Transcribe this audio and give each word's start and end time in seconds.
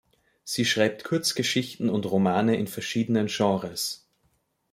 Sie 0.43 0.65
schreibt 0.65 1.03
Kurzgeschichten 1.03 1.87
und 1.87 2.07
Romane 2.09 2.55
in 2.55 2.65
verschiedenen 2.65 3.27
Genres. 3.27 4.09